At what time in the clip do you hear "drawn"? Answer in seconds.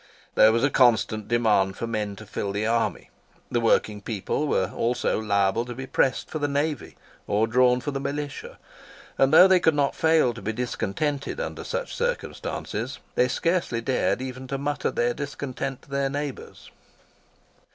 7.45-7.81